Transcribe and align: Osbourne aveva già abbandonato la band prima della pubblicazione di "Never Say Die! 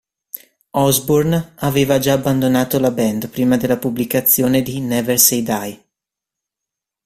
Osbourne 0.71 1.51
aveva 1.57 1.99
già 1.99 2.13
abbandonato 2.13 2.79
la 2.79 2.89
band 2.89 3.27
prima 3.29 3.55
della 3.57 3.77
pubblicazione 3.77 4.63
di 4.63 4.79
"Never 4.79 5.19
Say 5.19 5.43
Die! 5.43 5.85